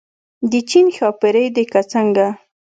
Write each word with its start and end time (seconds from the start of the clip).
د 0.51 0.53
چین 0.69 0.87
ښاپېرۍ 0.95 1.47
دي 1.55 1.63
که 1.71 1.81
څنګه. 1.91 2.27